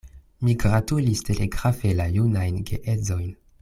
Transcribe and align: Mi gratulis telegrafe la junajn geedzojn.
Mi 0.47 0.55
gratulis 0.63 1.21
telegrafe 1.29 1.95
la 2.01 2.11
junajn 2.19 2.61
geedzojn. 2.73 3.33